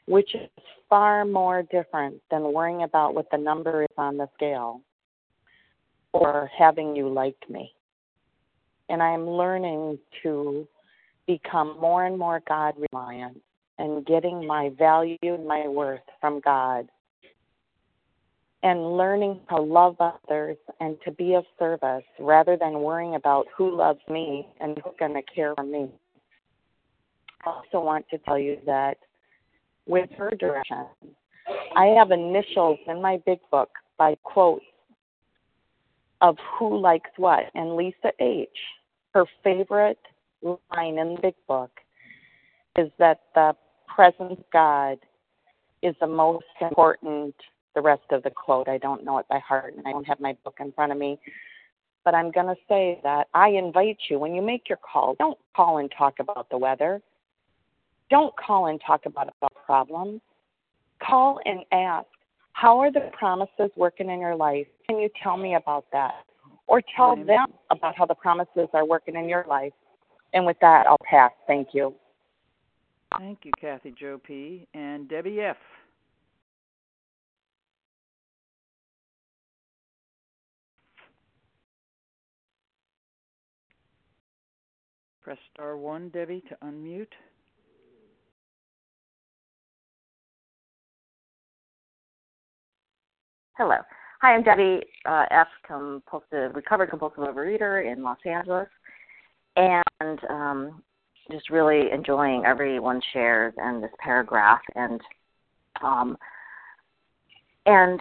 [0.07, 0.49] which is
[0.89, 4.81] far more different than worrying about what the number is on the scale
[6.13, 7.73] or having you like me.
[8.89, 10.67] And I'm learning to
[11.27, 13.41] become more and more God reliant
[13.79, 16.89] and getting my value and my worth from God
[18.63, 23.77] and learning to love others and to be of service rather than worrying about who
[23.77, 25.89] loves me and who's going to care for me.
[27.47, 28.99] I also want to tell you that
[29.87, 30.87] with her direction,
[31.77, 34.65] I have initials in my big book by quotes
[36.21, 37.45] of who likes what.
[37.55, 38.49] And Lisa H.,
[39.15, 40.01] her favorite
[40.43, 41.71] line in the big book
[42.77, 43.55] is that the
[43.87, 44.99] present God
[45.83, 47.35] is the most important.
[47.79, 50.19] The rest of the quote, I don't know it by heart, and I don't have
[50.19, 51.17] my book in front of me.
[52.05, 55.39] But I'm going to say that I invite you, when you make your call, don't
[55.55, 57.01] call and talk about the weather.
[58.11, 60.21] Don't call and talk about, about problems.
[61.01, 62.09] Call and ask,
[62.51, 64.67] how are the promises working in your life?
[64.89, 66.25] Can you tell me about that?
[66.67, 69.73] Or tell them about how the promises are working in your life.
[70.33, 71.31] And with that, I'll pass.
[71.47, 71.95] Thank you.
[73.17, 74.67] Thank you, Kathy Joe P.
[74.75, 75.57] And Debbie F.
[85.29, 87.13] Press star one, Debbie, to unmute.
[93.59, 93.77] Hello.
[94.23, 95.49] Hi, I'm Debbie uh, F.
[95.67, 98.69] Compulsive, recovered compulsive overeater in Los Angeles,
[99.57, 100.83] and um,
[101.31, 104.99] just really enjoying everyone's shares and this paragraph and
[105.85, 106.17] um,
[107.67, 108.01] and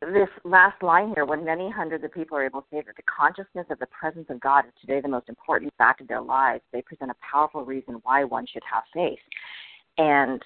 [0.00, 3.02] this last line here, when many hundreds of people are able to say that the
[3.02, 6.62] consciousness of the presence of God is today the most important fact of their lives,
[6.72, 9.18] they present a powerful reason why one should have faith.
[9.98, 10.42] And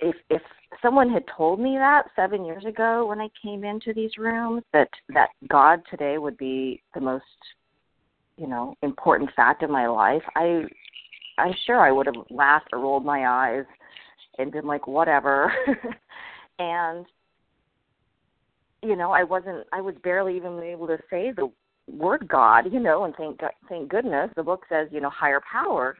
[0.00, 0.42] if if
[0.82, 4.88] someone had told me that seven years ago when I came into these rooms that
[5.10, 7.24] that God today would be the most
[8.36, 10.64] you know important fact of my life, I
[11.38, 13.64] I'm sure I would have laughed or rolled my eyes
[14.38, 15.52] and been like whatever.
[16.58, 17.06] and
[18.84, 21.50] you know, I wasn't I was barely even able to say the
[21.90, 25.96] word God, you know, and thank thank goodness the book says, you know, higher power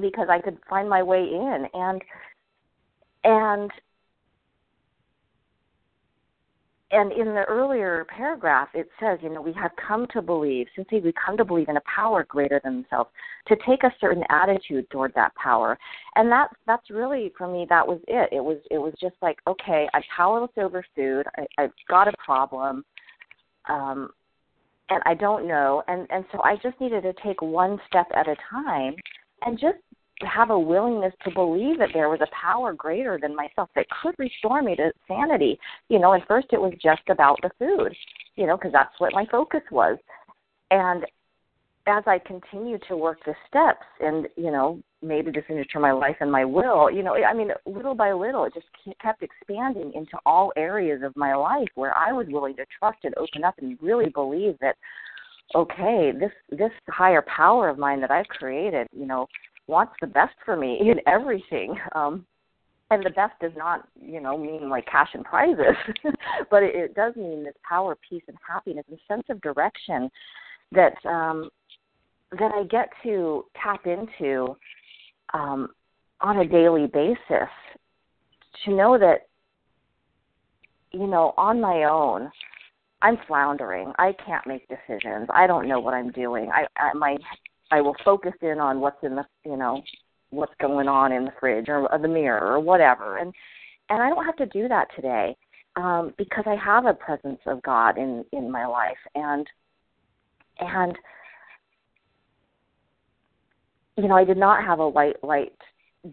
[0.00, 1.66] because I could find my way in.
[1.72, 2.02] And
[3.24, 3.70] and
[6.94, 10.86] and in the earlier paragraph it says you know we have come to believe since
[10.92, 13.10] we come to believe in a power greater than themselves
[13.48, 15.76] to take a certain attitude toward that power.
[16.14, 18.30] And that that's really for me that was it.
[18.32, 21.24] It was it was just like okay i'm powerless over food.
[21.36, 22.84] I i've got a problem.
[23.68, 24.10] Um
[24.90, 25.82] and i don't know.
[25.88, 28.94] And and so i just needed to take one step at a time
[29.42, 29.78] and just
[30.22, 34.14] have a willingness to believe that there was a power greater than myself that could
[34.18, 35.58] restore me to sanity.
[35.88, 37.94] You know, at first it was just about the food,
[38.36, 39.98] you know, because that's what my focus was.
[40.70, 41.04] And
[41.86, 45.92] as I continued to work the steps and, you know, made a decision to my
[45.92, 48.66] life and my will, you know, I mean, little by little, it just
[49.02, 53.14] kept expanding into all areas of my life where I was willing to trust and
[53.18, 54.76] open up and really believe that,
[55.54, 59.26] okay, this this higher power of mine that I've created, you know,
[59.66, 61.76] wants the best for me in everything.
[61.94, 62.26] Um,
[62.90, 65.76] and the best does not, you know, mean like cash and prizes,
[66.50, 70.10] but it, it does mean this power, peace, and happiness, and sense of direction
[70.72, 71.48] that um,
[72.38, 74.56] that I get to tap into
[75.32, 75.68] um,
[76.20, 77.48] on a daily basis.
[78.64, 79.26] To know that,
[80.92, 82.30] you know, on my own,
[83.02, 83.92] I'm floundering.
[83.98, 85.28] I can't make decisions.
[85.34, 86.50] I don't know what I'm doing.
[86.52, 87.16] I, I my
[87.74, 89.82] I will focus in on what's in the you know
[90.30, 93.18] what's going on in the fridge or, or the mirror or whatever.
[93.18, 93.34] And
[93.90, 95.36] and I don't have to do that today
[95.74, 99.02] um because I have a presence of God in in my life.
[99.16, 99.44] And
[100.60, 100.96] and
[103.96, 105.58] you know I did not have a light light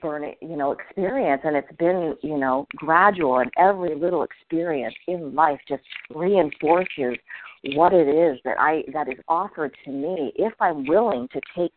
[0.02, 1.44] burning you know experience.
[1.46, 7.18] And it's been you know gradual and every little experience in life just reinforces
[7.64, 11.74] what it is that I that is offered to me if I'm willing to take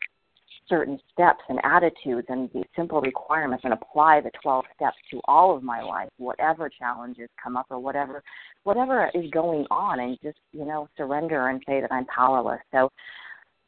[0.66, 5.54] certain steps and attitudes and these simple requirements and apply the 12 steps to all
[5.54, 8.22] of my life whatever challenges come up or whatever
[8.62, 12.90] whatever is going on and just you know surrender and say that I'm powerless so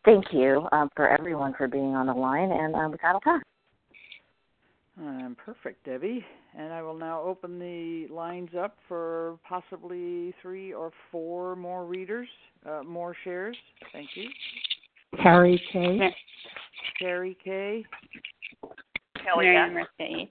[0.07, 3.21] thank you um, for everyone for being on the line and um, with that I'll
[3.21, 3.43] pass
[4.99, 6.25] um, perfect, Debbie.
[6.59, 12.29] And I will now open the lines up for possibly three or four more readers,
[12.65, 13.57] uh, more shares.
[13.93, 14.31] Thank you.
[15.23, 16.13] Carrie K.
[16.99, 17.85] Carrie K.
[19.23, 20.29] Kelly Miriam H.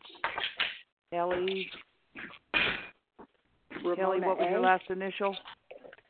[1.12, 1.70] Kelly.
[3.84, 5.36] Kelly, what was your last initial?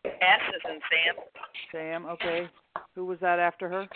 [0.06, 0.12] S
[0.56, 1.26] is in Sam.
[1.72, 2.50] Sam, okay.
[2.96, 3.88] Who was that after her?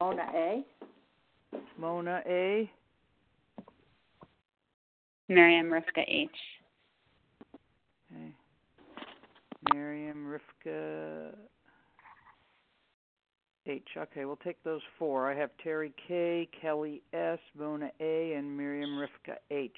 [0.00, 0.64] Mona A.
[1.78, 2.68] Mona A.
[5.28, 6.30] Miriam Rivka H.
[8.12, 8.32] Okay.
[9.72, 11.34] Miriam Rivka
[13.66, 13.88] H.
[13.96, 15.30] Okay, we'll take those four.
[15.30, 19.70] I have Terry K, Kelly S, Mona A, and Miriam Rivka H.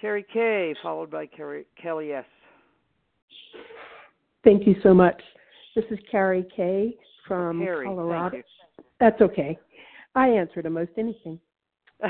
[0.00, 2.24] Terry K, followed by Kerry, Kelly S.
[4.42, 5.22] Thank you so much.
[5.76, 8.30] This is Carrie K from Carrie, Colorado.
[8.30, 8.44] Thank
[8.78, 8.84] you.
[8.98, 9.58] That's okay.
[10.14, 11.38] I answer to most anything.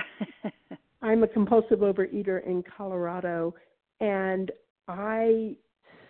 [1.03, 3.55] I'm a compulsive overeater in Colorado,
[4.01, 4.51] and
[4.89, 5.57] I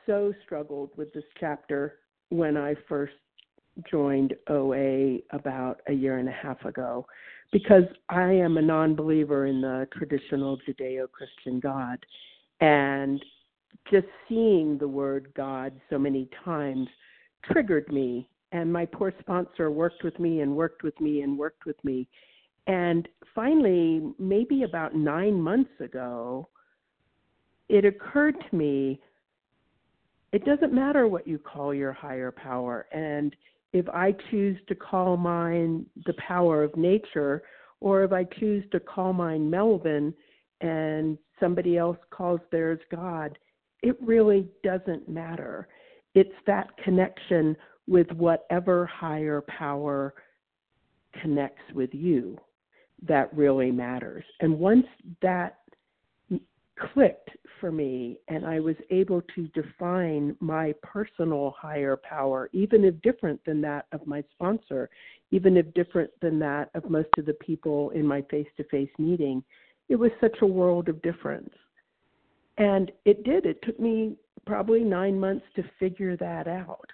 [0.06, 3.14] so struggled with this chapter when I first
[3.90, 7.06] joined OA about a year and a half ago
[7.52, 12.04] because I am a non believer in the traditional Judeo Christian God.
[12.60, 13.22] And
[13.90, 16.88] just seeing the word God so many times
[17.50, 18.28] triggered me.
[18.52, 22.08] And my poor sponsor worked with me and worked with me and worked with me.
[22.66, 26.48] And finally, maybe about nine months ago,
[27.68, 29.00] it occurred to me
[30.32, 32.86] it doesn't matter what you call your higher power.
[32.90, 33.36] And
[33.74, 37.42] if I choose to call mine the power of nature,
[37.80, 40.14] or if I choose to call mine Melvin
[40.62, 43.38] and somebody else calls theirs God,
[43.82, 45.68] it really doesn't matter.
[46.14, 47.56] It's that connection
[47.86, 50.14] with whatever higher power
[51.20, 52.38] connects with you
[53.08, 54.24] that really matters.
[54.40, 54.86] And once
[55.20, 55.58] that
[56.92, 57.30] clicked
[57.60, 63.40] for me and I was able to define my personal higher power, even if different
[63.44, 64.90] than that of my sponsor,
[65.30, 68.90] even if different than that of most of the people in my face to face
[68.98, 69.42] meeting,
[69.88, 71.52] it was such a world of difference.
[72.58, 73.46] And it did.
[73.46, 76.88] It took me probably nine months to figure that out.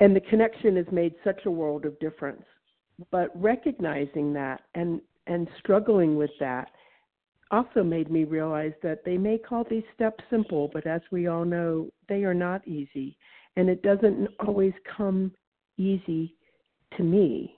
[0.00, 2.44] And the connection has made such a world of difference.
[3.10, 6.70] But recognizing that and, and struggling with that
[7.50, 11.44] also made me realize that they may call these steps simple, but as we all
[11.44, 13.16] know, they are not easy.
[13.56, 15.32] And it doesn't always come
[15.76, 16.36] easy
[16.96, 17.56] to me.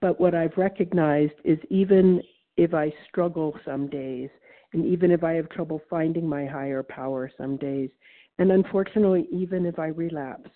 [0.00, 2.20] But what I've recognized is even
[2.56, 4.30] if I struggle some days,
[4.72, 7.90] and even if I have trouble finding my higher power some days,
[8.38, 10.50] and unfortunately, even if I relapse,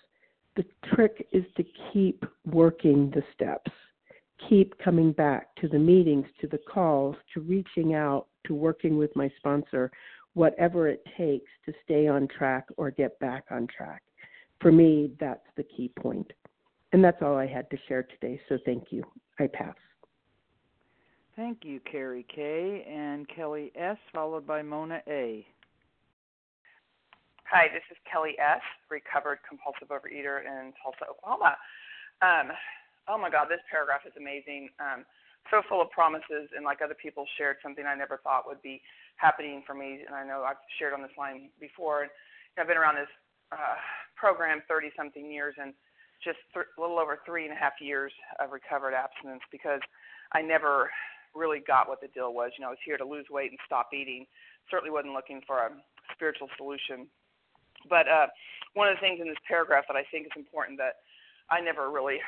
[0.55, 3.71] the trick is to keep working the steps
[4.47, 9.13] keep coming back to the meetings, to the calls, to reaching out, to working with
[9.15, 9.91] my sponsor,
[10.33, 14.03] whatever it takes to stay on track or get back on track.
[14.61, 16.31] For me, that's the key point.
[16.91, 19.03] And that's all I had to share today, so thank you.
[19.39, 19.75] I pass.
[21.35, 22.85] Thank you, Carrie K.
[22.89, 25.45] and Kelly S., followed by Mona A.
[27.49, 28.61] Hi, this is Kelly S.,
[28.93, 31.57] recovered compulsive overeater in Tulsa, Oklahoma.
[32.21, 32.53] Um,
[33.09, 34.69] oh my God, this paragraph is amazing.
[34.77, 35.01] Um,
[35.49, 38.85] so full of promises, and like other people shared something I never thought would be
[39.17, 40.05] happening for me.
[40.05, 42.05] And I know I've shared on this line before.
[42.05, 42.13] And
[42.61, 43.09] I've been around this
[43.49, 43.81] uh,
[44.13, 45.73] program 30 something years, and
[46.21, 49.81] just th- a little over three and a half years of recovered abstinence because
[50.37, 50.93] I never
[51.33, 52.53] really got what the deal was.
[52.53, 54.29] You know, I was here to lose weight and stop eating.
[54.69, 55.73] Certainly wasn't looking for a
[56.13, 57.09] spiritual solution.
[57.87, 58.27] But uh,
[58.73, 61.05] one of the things in this paragraph that I think is important that
[61.49, 62.19] I never really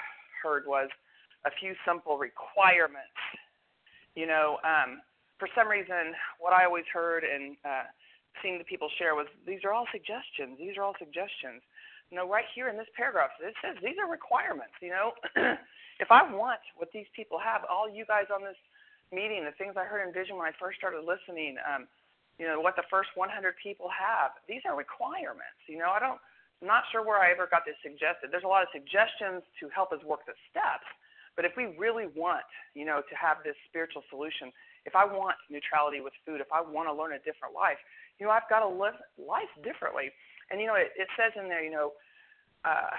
[0.44, 0.90] heard was
[1.46, 3.18] a few simple requirements.
[4.16, 5.02] You know, um,
[5.40, 7.90] for some reason, what I always heard and uh,
[8.42, 10.58] seeing the people share was these are all suggestions.
[10.60, 11.66] These are all suggestions.
[12.12, 14.76] You know, right here in this paragraph, it says these are requirements.
[14.82, 15.08] You know,
[16.04, 18.60] if I want what these people have, all you guys on this
[19.12, 21.88] meeting, the things I heard in vision when I first started listening, um,
[22.40, 23.30] you know, what the first 100
[23.62, 25.60] people have, these are requirements.
[25.68, 26.20] You know, I don't
[26.62, 28.30] I'm not sure where I ever got this suggested.
[28.30, 30.86] There's a lot of suggestions to help us work the steps,
[31.36, 32.46] but if we really want,
[32.78, 34.54] you know, to have this spiritual solution,
[34.86, 37.82] if I want neutrality with food, if I want to learn a different life,
[38.20, 40.14] you know, I've got to live life differently.
[40.54, 41.98] And you know, it, it says in there, you know,
[42.62, 42.94] uh,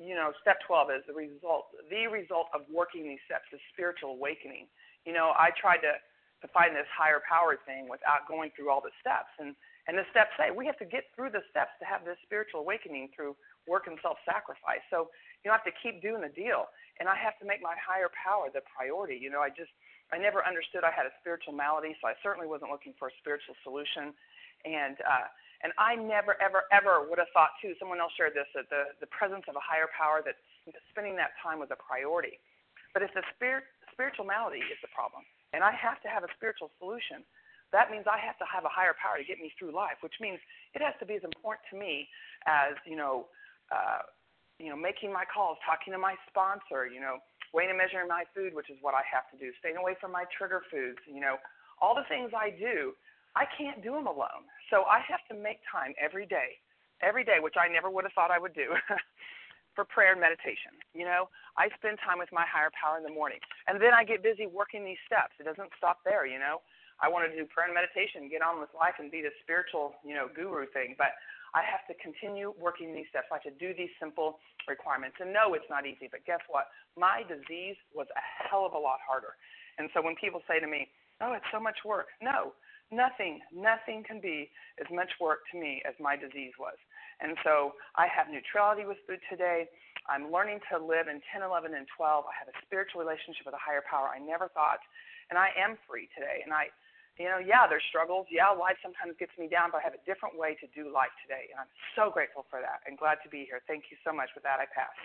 [0.00, 4.16] you know, step 12 is the result, the result of working these steps is spiritual
[4.16, 4.66] awakening.
[5.04, 6.00] You know, I tried to
[6.44, 9.56] to find this higher power thing without going through all the steps, and
[9.88, 12.60] and the steps say we have to get through the steps to have this spiritual
[12.60, 13.32] awakening through
[13.64, 14.84] work and self sacrifice.
[14.92, 15.08] So
[15.40, 16.68] you know, I have to keep doing the deal.
[17.00, 19.18] And I have to make my higher power the priority.
[19.18, 19.72] You know, I just
[20.12, 23.14] I never understood I had a spiritual malady, so I certainly wasn't looking for a
[23.18, 24.12] spiritual solution.
[24.68, 25.26] And uh
[25.64, 28.92] and I never, ever, ever would have thought too, someone else shared this, that the,
[29.00, 30.36] the presence of a higher power that
[30.92, 32.36] spending that time was a priority.
[32.92, 35.24] But if the spirit spiritual malady is the problem,
[35.54, 37.22] and I have to have a spiritual solution,
[37.70, 40.18] that means I have to have a higher power to get me through life, which
[40.20, 40.38] means
[40.74, 42.10] it has to be as important to me
[42.46, 43.30] as you know,
[43.70, 44.02] uh,
[44.58, 47.18] you know, making my calls, talking to my sponsor, you know,
[47.54, 50.10] weighing and measuring my food, which is what I have to do, staying away from
[50.10, 51.38] my trigger foods, you know,
[51.80, 52.94] all the things I do,
[53.34, 54.46] I can't do them alone.
[54.70, 56.58] So I have to make time every day,
[57.02, 58.74] every day, which I never would have thought I would do.
[59.74, 60.78] for prayer and meditation.
[60.94, 63.38] You know, I spend time with my higher power in the morning.
[63.66, 65.34] And then I get busy working these steps.
[65.38, 66.62] It doesn't stop there, you know.
[67.02, 69.98] I wanted to do prayer and meditation, get on with life, and be the spiritual,
[70.06, 70.94] you know, guru thing.
[70.94, 71.18] But
[71.54, 73.30] I have to continue working these steps.
[73.30, 74.38] I have to do these simple
[74.70, 75.18] requirements.
[75.18, 76.06] And no, it's not easy.
[76.10, 76.70] But guess what?
[76.94, 79.34] My disease was a hell of a lot harder.
[79.78, 82.54] And so when people say to me, "Oh, it's so much work," no,
[82.90, 86.78] nothing, nothing can be as much work to me as my disease was.
[87.20, 89.66] And so I have neutrality with food today.
[90.08, 92.24] I'm learning to live in 10, 11, and 12.
[92.28, 94.82] I have a spiritual relationship with a higher power I never thought.
[95.30, 96.44] And I am free today.
[96.44, 96.68] And I
[97.18, 98.26] you know, yeah, there's struggles.
[98.30, 101.14] Yeah, life sometimes gets me down, but I have a different way to do life
[101.22, 101.46] today.
[101.50, 103.62] And I'm so grateful for that and glad to be here.
[103.66, 104.30] Thank you so much.
[104.34, 104.98] With that, I pass.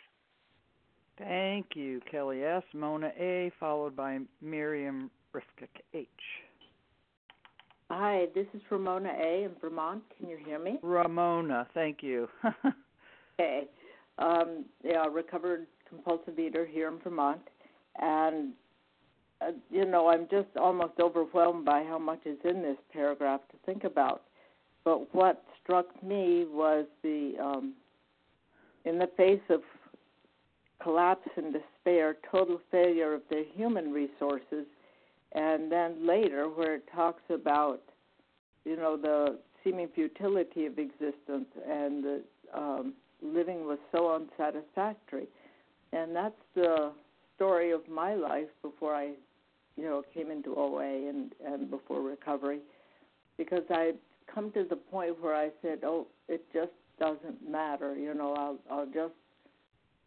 [1.18, 2.64] Thank you, Kelly S.
[2.74, 6.08] Mona A., followed by Miriam Rifka H.
[7.92, 9.46] Hi, this is Ramona A.
[9.46, 10.04] in Vermont.
[10.18, 10.78] Can you hear me?
[10.84, 12.30] Ramona, thank you.
[13.40, 13.64] okay.
[14.20, 17.42] Um, yeah, recovered compulsive eater here in Vermont.
[18.00, 18.54] And
[19.42, 23.58] uh, you know, I'm just almost overwhelmed by how much is in this paragraph to
[23.66, 24.24] think about.
[24.84, 27.74] but what struck me was the um,
[28.86, 29.62] in the face of
[30.82, 34.66] collapse and despair, total failure of their human resources,
[35.34, 37.82] and then later where it talks about
[38.66, 42.22] you know the seeming futility of existence and the
[42.54, 45.28] um, living was so unsatisfactory,
[45.94, 46.92] and that's the
[47.36, 49.12] story of my life before I,
[49.78, 52.60] you know, came into OA and and before recovery,
[53.38, 53.94] because I
[54.34, 58.58] come to the point where I said, oh, it just doesn't matter, you know, I'll
[58.72, 59.14] I'll just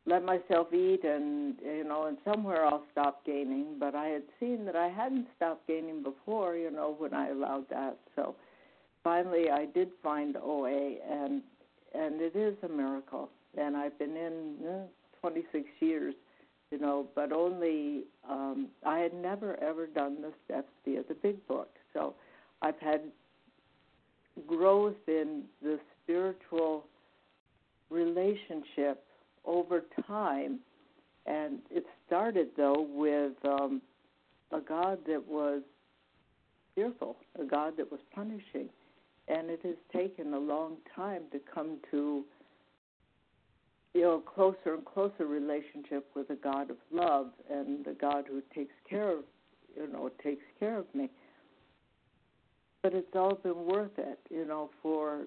[0.07, 3.77] let myself eat and you know and somewhere I'll stop gaining.
[3.79, 7.69] But I had seen that I hadn't stopped gaining before you know when I allowed
[7.71, 7.99] that.
[8.17, 8.35] So
[9.05, 11.43] finally I did find OA and
[11.95, 13.29] and it is a miracle.
[13.57, 14.87] And I've been in eh,
[15.21, 16.15] 26 years
[16.71, 21.47] you know but only um I had never ever done the steps via the big
[21.47, 21.71] book.
[21.93, 22.15] So
[22.61, 23.03] I've had
[24.47, 26.87] growth in the spiritual
[27.91, 29.05] relationship
[29.45, 30.61] over time.
[31.27, 33.81] And it started, though, with um,
[34.51, 35.63] a God that was
[36.75, 38.69] fearful, a God that was punishing.
[39.29, 42.25] And it has taken a long time to come to
[43.95, 48.43] you know, closer and closer relationship with a God of love and the God who
[48.55, 49.25] takes care of,
[49.77, 51.11] you know, takes care of me.
[52.83, 55.23] But it's all been worth it, you know, for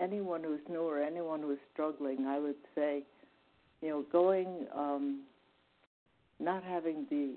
[0.00, 2.26] anyone who's new or anyone who's struggling.
[2.26, 3.02] I would say,
[3.86, 5.20] you know, going, um,
[6.40, 7.34] not having the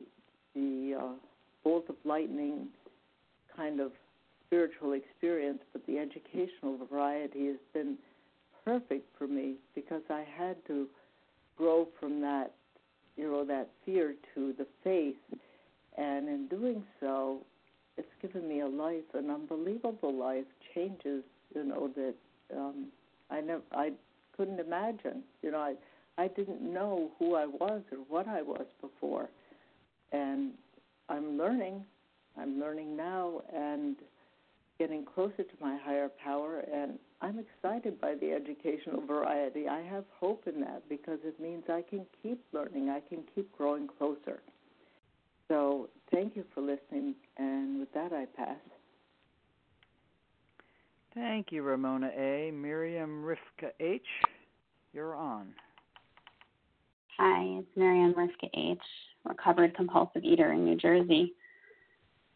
[0.56, 1.14] the uh,
[1.64, 2.68] bolt of lightning
[3.56, 3.92] kind of
[4.48, 7.98] spiritual experience, but the educational variety has been
[8.66, 10.88] perfect for me because I had to
[11.56, 12.52] grow from that,
[13.16, 15.40] you know, that fear to the faith,
[16.00, 17.42] and in doing so,
[17.96, 21.24] it's given me a life, an unbelievable life, changes,
[21.54, 22.16] you know, that
[22.58, 22.88] um,
[23.30, 23.92] I never, I
[24.36, 25.22] couldn't imagine.
[25.44, 25.76] You know, I
[26.20, 29.30] I didn't know who I was or what I was before.
[30.12, 30.52] And
[31.08, 31.86] I'm learning.
[32.38, 33.96] I'm learning now and
[34.78, 36.62] getting closer to my higher power.
[36.74, 39.70] And I'm excited by the educational variety.
[39.70, 43.50] I have hope in that because it means I can keep learning, I can keep
[43.58, 44.42] growing closer.
[45.48, 47.16] So thank you for listening.
[47.38, 48.58] And with that, I pass.
[51.14, 52.52] Thank you, Ramona A.
[52.52, 54.02] Miriam Rifka H.,
[54.94, 55.54] you're on.
[57.22, 58.80] Hi, it's Marianne Rifka H.,
[59.26, 61.34] recovered compulsive eater in New Jersey.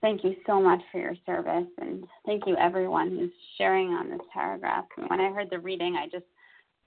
[0.01, 4.19] Thank you so much for your service, and thank you everyone who's sharing on this
[4.34, 4.84] paragraph.
[5.07, 6.25] When I heard the reading, I just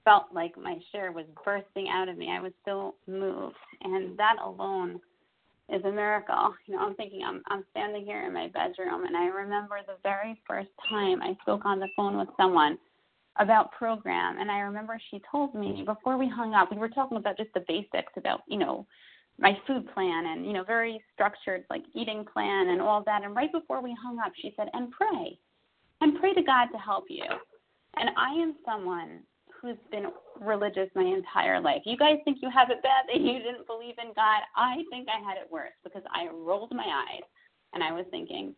[0.05, 2.29] felt like my share was bursting out of me.
[2.29, 5.01] I was so moved, and that alone
[5.67, 6.53] is a miracle.
[6.67, 9.97] You know, I'm thinking I'm I'm standing here in my bedroom, and I remember the
[10.03, 12.77] very first time I spoke on the phone with someone
[13.39, 17.17] about program and I remember she told me before we hung up we were talking
[17.17, 18.85] about just the basics about you know
[19.39, 23.35] my food plan and you know very structured like eating plan and all that and
[23.35, 25.37] right before we hung up she said and pray
[26.01, 27.25] and pray to God to help you
[27.97, 29.21] and I am someone
[29.61, 30.07] who's been
[30.39, 31.81] religious my entire life.
[31.85, 34.41] You guys think you have it bad that you didn't believe in God.
[34.55, 37.23] I think I had it worse because I rolled my eyes
[37.73, 38.53] and I was thinking,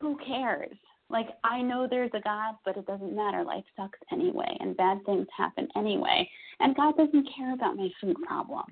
[0.00, 0.76] who cares?
[1.12, 3.44] Like I know there's a God, but it doesn't matter.
[3.44, 6.28] Life sucks anyway, and bad things happen anyway.
[6.58, 8.64] And God doesn't care about my food problem.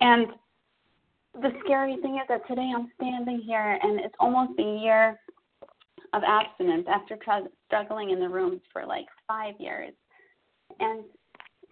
[0.00, 0.26] And
[1.34, 5.20] the scary thing is that today I'm standing here, and it's almost a year
[6.12, 9.92] of abstinence after tr- struggling in the rooms for like five years.
[10.80, 11.04] And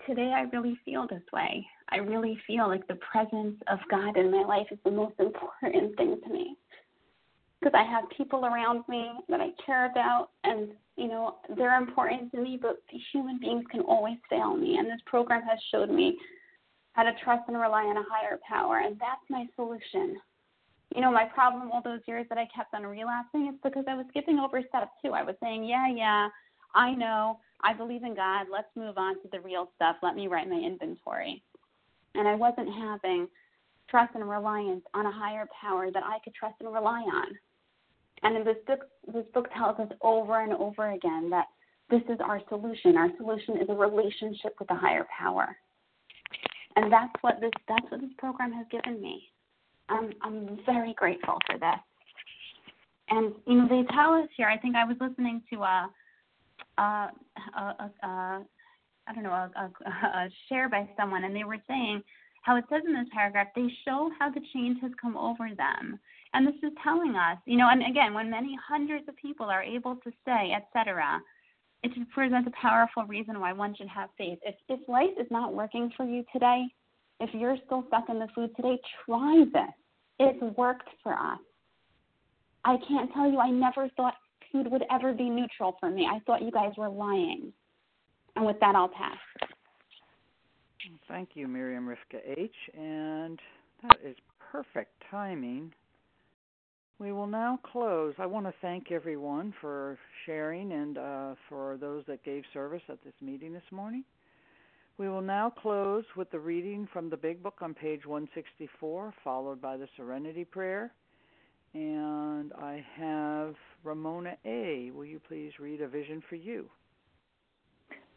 [0.06, 1.66] today I really feel this way.
[1.90, 5.96] I really feel like the presence of God in my life is the most important
[5.96, 6.56] thing to me
[7.64, 12.30] because I have people around me that I care about, and you know they're important
[12.32, 12.58] to me.
[12.60, 16.18] But human beings can always fail me, and this program has showed me
[16.92, 20.16] how to trust and rely on a higher power, and that's my solution.
[20.94, 23.94] You know, my problem all those years that I kept on relapsing is because I
[23.94, 25.12] was skipping over step two.
[25.12, 26.28] I was saying, yeah, yeah,
[26.74, 28.46] I know, I believe in God.
[28.52, 29.96] Let's move on to the real stuff.
[30.02, 31.42] Let me write my inventory.
[32.14, 33.26] And I wasn't having
[33.90, 37.34] trust and reliance on a higher power that I could trust and rely on.
[38.24, 38.80] And this book,
[39.12, 41.46] this book tells us over and over again that
[41.90, 42.96] this is our solution.
[42.96, 45.54] Our solution is a relationship with a higher power.
[46.76, 49.30] And that's what this that's what this program has given me.
[49.88, 51.80] I'm I'm very grateful for this.
[53.10, 54.48] And you know, they tell us here.
[54.48, 55.90] I think I was listening to a,
[56.78, 58.42] a, a, a, a
[59.06, 62.02] I don't know a, a, a share by someone, and they were saying
[62.42, 65.98] how it says in this paragraph they show how the change has come over them
[66.34, 69.62] And this is telling us, you know, and again, when many hundreds of people are
[69.62, 71.20] able to stay, etc.,
[71.84, 74.38] it presents a powerful reason why one should have faith.
[74.42, 76.64] If if life is not working for you today,
[77.20, 79.72] if you're still stuck in the food today, try this.
[80.18, 81.38] It's worked for us.
[82.64, 84.14] I can't tell you, I never thought
[84.50, 86.08] food would ever be neutral for me.
[86.10, 87.52] I thought you guys were lying.
[88.34, 89.18] And with that, I'll pass.
[91.08, 92.50] Thank you, Miriam Rivka H.
[92.76, 93.38] And
[93.82, 94.16] that is
[94.50, 95.72] perfect timing.
[96.98, 98.14] We will now close.
[98.18, 103.02] I want to thank everyone for sharing and uh, for those that gave service at
[103.02, 104.04] this meeting this morning.
[104.96, 109.60] We will now close with the reading from the Big Book on page 164, followed
[109.60, 110.92] by the Serenity Prayer.
[111.74, 114.92] And I have Ramona A.
[114.94, 116.70] Will you please read A Vision for You?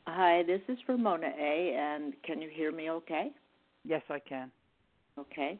[0.05, 1.75] Hi, this is Ramona A.
[1.75, 3.31] And can you hear me okay?
[3.83, 4.51] Yes, I can.
[5.17, 5.59] Okay.